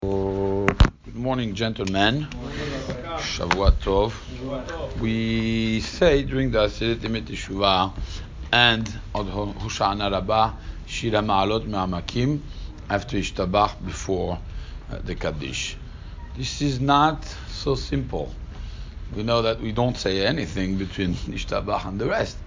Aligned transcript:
Good 0.00 1.16
morning, 1.16 1.54
gentlemen. 1.54 2.28
Shavua 3.18 3.72
Tov. 3.72 4.12
We 5.00 5.80
say 5.80 6.22
during 6.22 6.52
the 6.52 6.60
Aseret 6.60 7.00
Emet 7.00 7.92
and 8.52 9.00
Od 9.14 9.26
Hoshana 9.26 10.12
Rabbah 10.12 10.52
Shir 10.86 11.10
HaMa'alot 11.10 11.66
Me'amakim 11.66 12.40
after 12.88 13.16
Ishtabach 13.16 13.84
before 13.84 14.38
uh, 14.92 14.98
the 15.02 15.16
Kaddish. 15.16 15.76
This 16.36 16.62
is 16.62 16.78
not 16.78 17.24
so 17.48 17.74
simple. 17.74 18.32
We 19.16 19.24
know 19.24 19.42
that 19.42 19.60
we 19.60 19.72
don't 19.72 19.96
say 19.96 20.24
anything 20.24 20.78
between 20.78 21.14
Ishtabach 21.14 21.86
and 21.86 22.00
the 22.00 22.06
rest. 22.06 22.38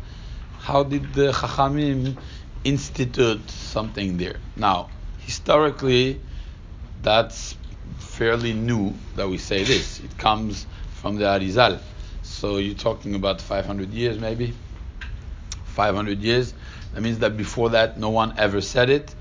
How 0.60 0.84
did 0.84 1.14
the 1.14 1.34
Chachamim 1.34 2.16
institute 2.64 3.50
something 3.50 4.16
there? 4.16 4.38
Now, 4.56 4.90
historically, 5.20 6.22
that's 7.02 7.56
fairly 8.00 8.54
new 8.54 8.94
that 9.16 9.28
we 9.30 9.38
say 9.38 9.64
this. 9.64 10.00
It 10.00 10.18
comes 10.18 10.66
from 10.96 11.16
the 11.16 11.26
Arizal. 11.26 11.80
So 12.24 12.58
you're 12.58 12.76
talking 12.76 13.16
about 13.16 13.42
500 13.42 13.90
years 13.90 14.20
maybe? 14.20 14.54
500 15.66 16.20
years. 16.20 16.54
That 16.94 17.02
means 17.02 17.20
that 17.20 17.38
before 17.38 17.72
that 17.72 17.98
no 17.98 18.10
one 18.10 18.38
ever 18.38 18.62
said 18.62 18.90
it. 18.90 19.16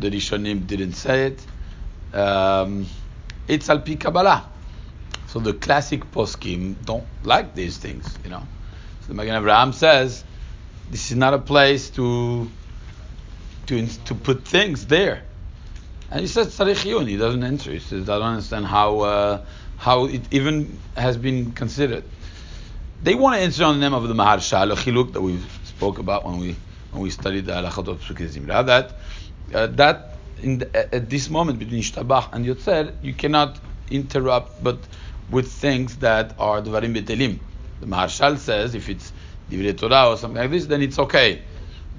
The 0.00 0.10
Rishonim 0.10 0.66
didn't 0.66 0.94
say 0.94 1.26
it. 1.26 1.46
Um, 2.14 2.86
it's 3.48 3.70
al 3.70 3.80
pi 3.80 3.94
Kabbalah. 3.94 4.48
So 5.28 5.38
the 5.38 5.54
classic 5.54 6.10
poskim 6.10 6.74
don't 6.84 7.06
like 7.22 7.54
these 7.54 7.78
things, 7.78 8.18
you 8.24 8.30
know. 8.30 8.42
So 9.02 9.08
the 9.08 9.14
Magen 9.14 9.42
Avraham 9.42 9.72
says 9.72 10.24
this 10.90 11.10
is 11.10 11.16
not 11.16 11.32
a 11.32 11.38
place 11.38 11.88
to 11.90 12.50
to 13.66 13.86
to 13.86 14.14
put 14.14 14.44
things 14.44 14.86
there. 14.86 15.24
And 16.12 16.20
he 16.20 16.26
says 16.26 16.48
tzarich 16.48 16.84
iyun. 16.84 17.08
He 17.08 17.16
doesn't 17.16 17.42
answer. 17.42 17.72
He 17.72 17.78
says 17.78 18.10
I 18.10 18.18
don't 18.18 18.34
understand 18.34 18.66
how 18.66 19.00
uh, 19.00 19.44
how 19.78 20.04
it 20.04 20.20
even 20.30 20.78
has 20.94 21.16
been 21.16 21.52
considered. 21.52 22.04
They 23.02 23.14
want 23.14 23.36
to 23.36 23.40
answer 23.40 23.64
on 23.64 23.80
the 23.80 23.80
name 23.80 23.94
of 23.94 24.06
the 24.06 24.14
Maharsha, 24.14 24.68
the 24.68 24.74
Chiluk 24.74 25.14
that 25.14 25.22
we 25.22 25.40
spoke 25.64 25.98
about 25.98 26.26
when 26.26 26.38
we 26.38 26.54
when 26.90 27.02
we 27.02 27.08
studied 27.08 27.46
the 27.46 27.52
Halachot 27.52 27.88
of 27.88 28.02
Psukei 28.02 28.28
Zimra. 28.28 28.66
That 28.66 28.92
uh, 29.54 29.66
that 29.68 30.18
the, 30.36 30.94
at 30.94 31.08
this 31.08 31.30
moment 31.30 31.58
between 31.58 31.80
Ishtabach 31.80 32.28
and 32.34 32.44
Yotzer, 32.44 32.94
you 33.00 33.14
cannot 33.14 33.58
interrupt, 33.90 34.62
but 34.62 34.78
with 35.30 35.50
things 35.50 35.96
that 35.96 36.34
are 36.38 36.60
Dvarim 36.60 36.94
Betelim. 36.94 37.38
The 37.80 37.86
Maharshal 37.86 38.36
says 38.36 38.74
if 38.74 38.90
it's 38.90 39.14
Divrei 39.50 39.78
Torah 39.78 40.10
or 40.10 40.18
something 40.18 40.42
like 40.42 40.50
this, 40.50 40.66
then 40.66 40.82
it's 40.82 40.98
okay. 40.98 41.40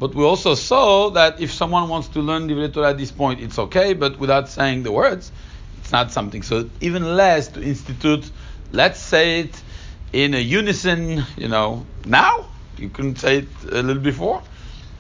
But 0.04 0.16
we 0.16 0.26
also 0.26 0.54
saw 0.54 1.12
that 1.12 1.40
if 1.40 1.54
someone 1.54 1.88
wants 1.88 2.10
to 2.10 2.20
learn 2.20 2.50
Divrei 2.50 2.74
Torah 2.74 2.90
at 2.90 2.98
this 2.98 3.10
point, 3.10 3.40
it's 3.40 3.58
okay, 3.58 3.94
but 3.94 4.20
without 4.20 4.50
saying 4.50 4.84
the 4.84 4.92
words, 4.92 5.32
it's 5.78 5.94
not 5.94 6.12
something. 6.12 6.42
So 6.42 6.70
even 6.82 7.16
less 7.16 7.48
to 7.54 7.64
institute, 7.64 8.30
let's 8.74 9.00
say 9.00 9.40
it 9.40 9.64
in 10.12 10.34
a 10.34 10.40
unison, 10.40 11.24
you 11.38 11.48
know, 11.48 11.86
now. 12.04 12.48
You 12.78 12.90
couldn't 12.90 13.16
say 13.16 13.38
it 13.38 13.48
a 13.72 13.82
little 13.82 14.02
before. 14.02 14.44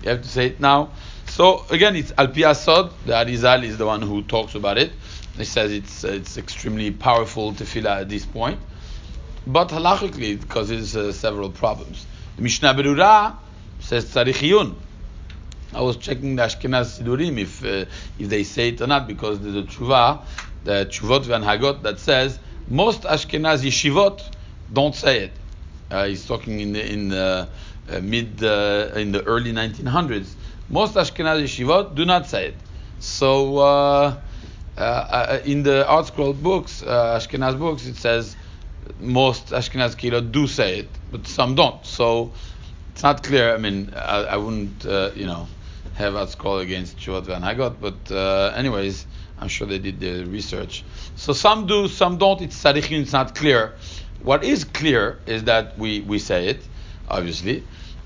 You 0.03 0.11
have 0.11 0.21
to 0.21 0.29
say 0.29 0.45
it 0.45 0.61
now. 0.61 0.91
So 1.25 1.65
again, 1.69 1.97
it's 1.97 2.13
Al 2.17 2.29
Asod. 2.29 2.93
The 3.05 3.11
Arizal 3.11 3.65
is 3.65 3.77
the 3.77 3.85
one 3.85 4.01
who 4.01 4.23
talks 4.23 4.55
about 4.55 4.77
it. 4.77 4.93
He 5.35 5.43
says 5.43 5.73
it's 5.73 6.05
uh, 6.05 6.13
it's 6.13 6.37
extremely 6.37 6.91
powerful 6.91 7.51
tefillah 7.51 7.99
at 8.03 8.07
this 8.07 8.25
point. 8.25 8.61
But 9.45 9.67
halachically, 9.67 10.35
it 10.35 10.47
causes 10.47 10.95
uh, 10.95 11.11
several 11.11 11.49
problems. 11.49 12.05
The 12.37 12.43
Mishnah 12.43 12.73
Berurah 12.73 13.35
says 13.81 14.05
tzarich 14.05 14.41
I 15.75 15.81
was 15.81 15.97
checking 15.97 16.35
the 16.35 16.43
Ashkenaz 16.43 17.01
Sidurim 17.01 17.39
if 17.39 17.63
uh, 17.63 17.85
if 18.19 18.29
they 18.29 18.43
say 18.43 18.69
it 18.69 18.81
or 18.81 18.87
not 18.87 19.07
because 19.07 19.39
there's 19.39 19.55
a 19.55 19.63
tshuva, 19.63 20.21
the 20.63 20.85
tshuvot 20.89 21.23
VeHanhagot 21.25 21.81
that 21.83 21.99
says 21.99 22.39
most 22.67 23.01
Ashkenaz 23.03 23.63
yeshivot 23.63 24.21
don't 24.71 24.95
say 24.95 25.25
it. 25.25 25.31
Uh, 25.91 26.05
he's 26.05 26.25
talking 26.25 26.59
in 26.59 26.73
the, 26.73 26.91
in 26.91 27.09
the 27.09 27.47
uh, 27.91 27.99
mid 27.99 28.43
uh, 28.43 28.91
in 28.95 29.11
the 29.11 29.23
early 29.23 29.51
1900s. 29.51 30.33
Most 30.69 30.95
Ashkenaz 30.95 31.43
yeshivot 31.43 31.95
do 31.95 32.05
not 32.05 32.27
say 32.27 32.47
it. 32.47 32.55
So 32.99 33.57
uh, 33.57 34.19
uh, 34.77 35.39
in 35.43 35.63
the 35.63 35.85
ArtScroll 35.87 36.41
books, 36.41 36.81
Ashkenaz 36.81 37.57
books, 37.59 37.85
it 37.85 37.95
says 37.95 38.35
most 38.99 39.47
Ashkenaz 39.47 39.97
kilo 39.97 40.21
do 40.21 40.47
say 40.47 40.79
it, 40.79 40.89
but 41.11 41.27
some 41.27 41.55
don't. 41.55 41.85
So 41.85 42.31
it's 42.91 43.03
not 43.03 43.23
clear. 43.23 43.53
I 43.53 43.57
mean, 43.57 43.93
I, 43.95 44.23
I 44.23 44.37
wouldn't, 44.37 44.83
you 45.15 45.25
know, 45.25 45.47
have 45.95 46.15
us 46.15 46.35
call 46.35 46.59
against 46.59 46.97
Shuvot 46.97 47.25
VeHanhagot, 47.25 47.75
but 47.79 48.11
uh, 48.11 48.53
anyways, 48.55 49.05
I'm 49.39 49.47
sure 49.47 49.67
they 49.67 49.79
did 49.79 49.99
the 49.99 50.25
research. 50.25 50.83
So 51.15 51.33
some 51.33 51.67
do, 51.67 51.87
some 51.87 52.17
don't. 52.17 52.41
It's 52.41 52.61
Sarichin, 52.61 53.01
it's 53.01 53.13
not 53.13 53.35
clear. 53.35 53.73
What 54.21 54.43
is 54.43 54.63
clear 54.63 55.19
is 55.25 55.43
that 55.45 55.77
we, 55.77 56.01
we 56.01 56.19
say 56.19 56.47
it, 56.47 56.61
obviously. 57.07 57.63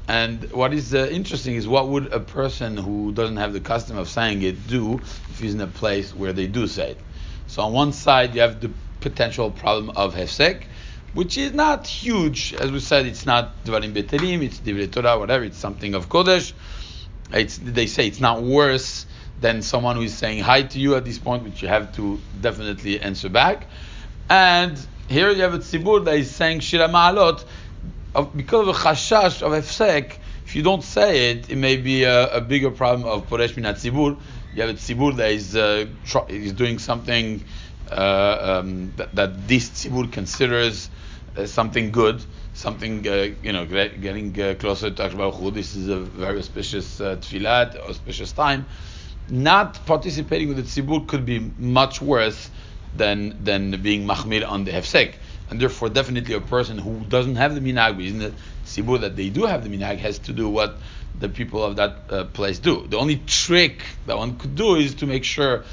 And 0.07 0.51
what 0.51 0.73
is 0.73 0.93
uh, 0.93 1.09
interesting 1.11 1.55
is 1.55 1.67
what 1.67 1.89
would 1.89 2.13
a 2.13 2.19
person 2.19 2.77
who 2.77 3.11
doesn't 3.11 3.37
have 3.37 3.53
the 3.53 3.59
custom 3.59 3.97
of 3.97 4.07
saying 4.07 4.41
it 4.41 4.67
do 4.67 4.95
if 4.95 5.39
he's 5.39 5.53
in 5.53 5.61
a 5.61 5.67
place 5.67 6.15
where 6.15 6.33
they 6.33 6.47
do 6.47 6.65
say 6.67 6.91
it? 6.91 6.97
So 7.47 7.61
on 7.61 7.73
one 7.73 7.93
side 7.93 8.33
you 8.33 8.41
have 8.41 8.61
the 8.61 8.71
potential 9.01 9.51
problem 9.51 9.95
of 9.97 10.15
hefsek, 10.15 10.63
which 11.13 11.37
is 11.37 11.53
not 11.53 11.87
huge. 11.87 12.53
As 12.53 12.71
we 12.71 12.79
said, 12.79 13.05
it's 13.05 13.25
not 13.25 13.63
Dvarim 13.65 13.93
Betelim, 13.93 14.43
it's 14.43 14.59
Divrei 14.59 14.91
Torah, 14.91 15.19
whatever, 15.19 15.43
it's 15.43 15.57
something 15.57 15.93
of 15.93 16.09
Kodesh. 16.09 16.53
It's, 17.31 17.57
they 17.57 17.87
say 17.87 18.07
it's 18.07 18.19
not 18.19 18.41
worse 18.41 19.05
than 19.39 19.61
someone 19.61 19.95
who 19.95 20.03
is 20.03 20.17
saying 20.17 20.43
hi 20.43 20.63
to 20.63 20.79
you 20.79 20.95
at 20.95 21.05
this 21.05 21.19
point, 21.19 21.43
which 21.43 21.61
you 21.61 21.67
have 21.67 21.95
to 21.95 22.19
definitely 22.41 22.99
answer 22.99 23.29
back. 23.29 23.67
And 24.29 24.79
here 25.07 25.31
you 25.31 25.41
have 25.41 25.53
a 25.53 25.59
tzibur 25.59 26.03
that 26.05 26.15
is 26.15 26.33
saying 26.33 26.61
Shir 26.61 26.79
HaMa'alot, 26.79 27.45
because 28.35 28.67
of 28.67 28.75
a 28.75 28.79
chashash 28.79 29.41
of 29.41 29.51
Hefsek, 29.51 30.17
if 30.45 30.55
you 30.55 30.63
don't 30.63 30.83
say 30.83 31.31
it, 31.31 31.49
it 31.49 31.57
may 31.57 31.75
be 31.75 32.03
a, 32.03 32.37
a 32.37 32.41
bigger 32.41 32.71
problem 32.71 33.07
of 33.07 33.27
Poresh 33.27 33.55
Min 33.55 33.65
HaTzibur. 33.65 34.17
You 34.55 34.61
have 34.61 34.69
a 34.71 34.73
tzibur 34.73 35.15
that 35.17 35.31
is, 35.31 35.55
uh, 35.55 35.87
tr- 36.05 36.29
is 36.29 36.53
doing 36.53 36.79
something 36.79 37.43
uh, 37.91 38.59
um, 38.61 38.93
that, 38.95 39.13
that, 39.13 39.47
this 39.47 39.69
tzibur 39.69 40.11
considers 40.11 40.89
uh, 41.35 41.45
something 41.45 41.91
good, 41.91 42.23
something 42.57 43.07
uh, 43.07 43.29
you 43.43 43.53
know, 43.53 43.65
getting 43.65 44.39
uh, 44.41 44.55
closer 44.59 44.89
to 44.89 45.09
Baruch 45.09 45.53
This 45.53 45.75
is 45.75 45.89
a 45.89 45.99
very 45.99 46.39
auspicious 46.39 46.99
uh, 46.99 47.17
tefillah, 47.17 47.77
auspicious 47.87 48.31
time. 48.31 48.65
Not 49.29 49.85
participating 49.85 50.47
with 50.47 50.57
the 50.57 50.63
tzibur 50.63 51.07
could 51.07 51.25
be 51.25 51.39
much 51.59 52.01
worse 52.01 52.49
than 52.95 53.43
than 53.43 53.79
being 53.81 54.07
mahmir 54.07 54.47
on 54.47 54.63
the 54.63 54.71
hefsek. 54.71 55.13
And 55.49 55.61
therefore, 55.61 55.89
definitely 55.89 56.33
a 56.33 56.41
person 56.41 56.77
who 56.79 57.01
doesn't 57.07 57.35
have 57.35 57.53
the 57.53 57.61
minhag, 57.61 57.95
but 57.95 58.05
in 58.05 58.19
the 58.19 58.33
tzibur 58.65 58.99
that 59.01 59.15
they 59.15 59.29
do 59.29 59.45
have 59.45 59.63
the 59.63 59.69
minhag, 59.69 59.97
has 59.97 60.17
to 60.19 60.33
do 60.33 60.49
what 60.49 60.77
the 61.19 61.29
people 61.29 61.63
of 61.63 61.75
that 61.75 61.93
uh, 62.09 62.23
place 62.25 62.59
do. 62.59 62.87
The 62.87 62.97
only 62.97 63.17
trick 63.27 63.83
that 64.07 64.17
one 64.17 64.37
could 64.37 64.55
do 64.55 64.75
is 64.75 64.95
to 64.95 65.05
make 65.05 65.23
sure 65.23 65.63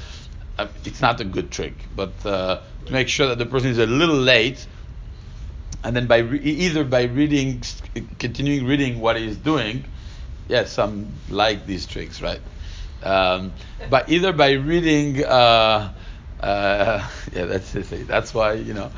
uh, 0.57 0.67
it's 0.83 1.01
not 1.01 1.19
a 1.19 1.25
good 1.25 1.49
trick, 1.51 1.73
but 1.95 2.13
uh, 2.25 2.61
to 2.85 2.93
make 2.93 3.07
sure 3.07 3.27
that 3.27 3.37
the 3.37 3.45
person 3.45 3.69
is 3.69 3.79
a 3.79 3.85
little 3.85 4.15
late, 4.15 4.65
and 5.85 5.95
then 5.95 6.07
by 6.07 6.17
re- 6.17 6.39
either 6.39 6.83
by 6.83 7.03
reading, 7.03 7.61
continuing 8.17 8.65
reading 8.65 8.99
what 8.99 9.17
he's 9.17 9.37
doing, 9.37 9.85
yes, 10.47 10.71
some 10.71 11.07
like 11.29 11.67
these 11.67 11.85
tricks, 11.85 12.23
right? 12.23 12.41
Um, 13.03 13.53
but 13.91 14.09
either 14.09 14.33
by 14.33 14.53
reading, 14.53 15.23
uh, 15.23 15.93
uh, 16.41 17.07
yeah, 17.33 17.45
that's 17.45 17.71
that's 17.71 18.33
why 18.33 18.53
you 18.53 18.73
know 18.73 18.91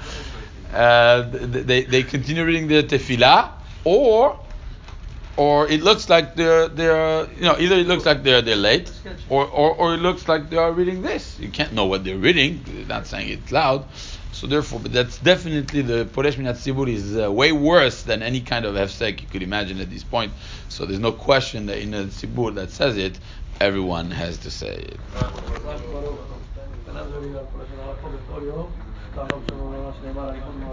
uh, 0.72 1.24
they 1.30 1.84
they 1.84 2.04
continue 2.04 2.46
reading 2.46 2.70
the 2.70 2.84
tefillah, 2.84 3.52
or 3.84 4.40
or 5.36 5.68
it 5.68 5.82
looks 5.84 6.10
like 6.10 6.36
they're 6.36 6.70
they're 6.70 7.28
you 7.34 7.42
know 7.42 7.58
either 7.60 7.76
it 7.76 7.88
looks 7.88 8.06
like 8.06 8.24
they're 8.24 8.42
they're 8.42 8.56
late 8.56 8.90
or, 9.28 9.46
or, 9.46 9.76
or 9.76 9.94
it 9.94 9.98
looks 10.00 10.30
like 10.30 10.50
they 10.50 10.58
are 10.58 10.72
reading 10.72 11.02
this. 11.02 11.38
You 11.38 11.50
can't 11.50 11.74
know 11.74 11.86
what 11.86 12.06
they're 12.06 12.18
reading. 12.18 12.64
They're 12.66 12.86
not 12.86 13.08
saying 13.08 13.28
it 13.28 13.52
loud 13.52 13.86
so 14.38 14.46
therefore 14.46 14.80
that's 14.82 15.18
definitely 15.18 15.82
the 15.82 16.06
Poresh 16.06 16.38
Min 16.38 16.46
HaTzibur 16.46 16.88
is 16.88 17.18
uh, 17.18 17.32
way 17.32 17.52
worse 17.52 18.04
than 18.04 18.22
any 18.22 18.40
kind 18.42 18.66
of 18.66 18.76
hefsek 18.76 19.20
you 19.20 19.28
could 19.28 19.42
imagine 19.42 19.80
at 19.80 19.90
this 19.90 20.04
point. 20.04 20.32
So 20.70 20.86
there's 20.86 21.00
no 21.00 21.12
question 21.12 21.66
that 21.66 21.80
in 21.80 21.96
a 21.96 22.04
Tzibur 22.04 22.54
that 22.54 22.70
says 22.70 22.98
it 22.98 23.20
everyone 23.60 24.12
has 24.12 24.38
to 24.38 24.52
say 24.52 24.76
it 24.76 25.00